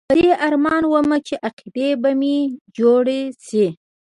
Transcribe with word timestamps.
په 0.09 0.13
دې 0.19 0.31
ارمان 0.47 0.83
وم 0.87 1.09
چې 1.27 1.35
عقیده 1.47 1.87
به 2.01 2.09
مې 2.19 2.37
جوړه 2.77 3.19
شي. 3.47 3.65